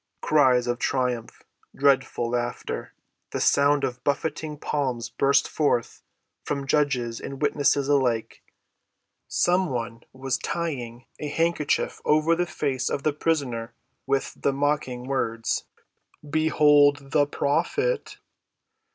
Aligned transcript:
Cries 0.21 0.65
of 0.65 0.79
triumph, 0.79 1.43
dreadful 1.75 2.31
laughter, 2.31 2.95
the 3.29 3.39
sound 3.39 3.83
of 3.83 4.03
buffeting 4.03 4.57
palms 4.57 5.09
burst 5.09 5.47
forth 5.47 6.01
from 6.43 6.65
judges 6.65 7.19
and 7.19 7.39
witnesses 7.39 7.87
alike. 7.87 8.41
Some 9.27 9.69
one 9.69 10.01
was 10.11 10.39
tying 10.39 11.05
a 11.19 11.27
handkerchief 11.27 12.01
over 12.03 12.35
the 12.35 12.47
face 12.47 12.89
of 12.89 13.03
the 13.03 13.13
prisoner 13.13 13.75
with 14.07 14.33
the 14.35 14.51
mocking 14.53 15.03
words, 15.03 15.65
"Behold 16.27 17.11
the 17.11 17.27
Prophet!" 17.27 18.17